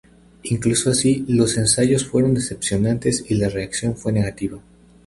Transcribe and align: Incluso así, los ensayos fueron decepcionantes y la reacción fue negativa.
Incluso 0.41 0.89
así, 0.89 1.25
los 1.27 1.57
ensayos 1.59 2.07
fueron 2.07 2.33
decepcionantes 2.33 3.23
y 3.29 3.35
la 3.35 3.49
reacción 3.49 3.95
fue 3.95 4.11
negativa. 4.11 4.57